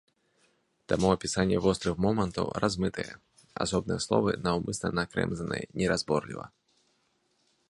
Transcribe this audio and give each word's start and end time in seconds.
Таму 0.93 1.11
апісанне 1.15 1.59
вострых 1.65 1.95
момантаў 2.07 2.49
размытае, 2.65 3.07
асобныя 3.67 3.99
словы 4.09 4.29
наўмысна 4.49 4.87
накрэмзаныя 5.03 5.63
неразборліва. 5.83 6.45